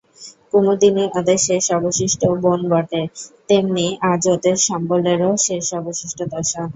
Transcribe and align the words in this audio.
কুমুদিনী 0.49 1.05
ওদের 1.19 1.39
শেষ 1.47 1.65
অবশিষ্ট 1.77 2.21
বোন 2.43 2.59
বটে, 2.71 3.01
তেমনি 3.49 3.85
আজ 4.11 4.21
ওদের 4.35 4.55
সম্বলেরও 4.67 5.31
শেষ 5.47 5.65
অবশিষ্ট 5.79 6.19
দশা। 6.33 6.63